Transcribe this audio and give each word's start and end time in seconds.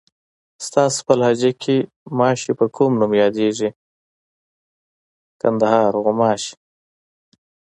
ستاسو 0.65 0.99
په 1.07 1.13
لهجه 1.21 1.51
کې 1.61 1.75
ماشې 2.19 2.51
په 2.59 2.65
کوم 2.75 2.91
نوم 2.99 3.11
یادېږي؟ 3.23 3.69